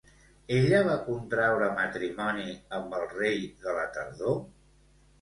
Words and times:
Ella 0.55 0.79
va 0.87 0.95
contraure 1.09 1.69
matrimoni 1.83 2.57
amb 2.81 2.99
el 3.03 3.09
rei 3.15 3.49
de 3.67 3.81
la 3.81 3.89
tardor? 4.01 4.39